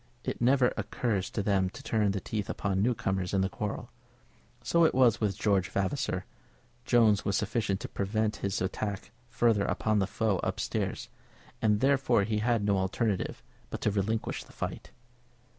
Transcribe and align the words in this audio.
It 0.23 0.41
never 0.41 0.73
occurs 0.77 1.29
to 1.29 1.43
them 1.43 1.69
to 1.69 1.83
turn 1.83 2.09
their 2.09 2.19
teeth 2.19 2.49
upon 2.49 2.81
newcomers 2.81 3.35
in 3.35 3.41
the 3.41 3.49
quarrel. 3.49 3.91
So 4.63 4.83
it 4.83 4.95
was 4.95 5.21
with 5.21 5.37
George 5.37 5.69
Vavasor. 5.69 6.25
Jones 6.85 7.23
was 7.23 7.37
sufficient 7.37 7.79
to 7.81 7.87
prevent 7.87 8.37
his 8.37 8.57
further 9.29 9.61
attack 9.63 9.71
upon 9.71 9.99
the 9.99 10.07
foe 10.07 10.39
up 10.39 10.59
stairs, 10.59 11.09
and 11.61 11.81
therefore 11.81 12.23
he 12.23 12.39
had 12.39 12.65
no 12.65 12.79
alternative 12.79 13.43
but 13.69 13.79
to 13.81 13.91
relinquish 13.91 14.43
the 14.43 14.53
fight. 14.53 14.89